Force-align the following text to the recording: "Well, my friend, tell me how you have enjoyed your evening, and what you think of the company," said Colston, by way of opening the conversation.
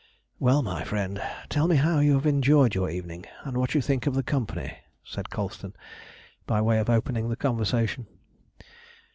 "Well, 0.39 0.63
my 0.63 0.83
friend, 0.83 1.21
tell 1.47 1.67
me 1.67 1.75
how 1.75 1.99
you 1.99 2.13
have 2.15 2.25
enjoyed 2.25 2.73
your 2.73 2.89
evening, 2.89 3.27
and 3.43 3.55
what 3.55 3.75
you 3.75 3.81
think 3.81 4.07
of 4.07 4.15
the 4.15 4.23
company," 4.23 4.75
said 5.03 5.29
Colston, 5.29 5.75
by 6.47 6.59
way 6.59 6.79
of 6.79 6.89
opening 6.89 7.29
the 7.29 7.35
conversation. 7.35 8.07